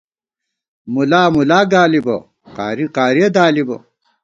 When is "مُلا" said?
0.93-1.21, 1.33-1.59